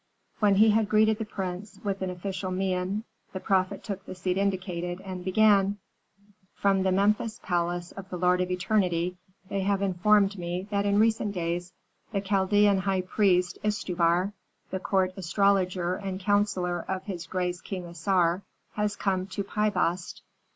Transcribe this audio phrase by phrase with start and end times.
[0.39, 3.03] When he had greeted the prince, with an official mien,
[3.33, 5.77] the prophet took the seat indicated, and began,
[6.55, 9.17] "From the Memphis palace of the lord of eternity
[9.47, 11.73] they have informed me that in recent days
[12.11, 14.33] the Chaldean high priest Istubar,
[14.71, 18.41] the court astrologer and counsellor of his grace King Assar,
[18.73, 20.23] has come to Pi Bast."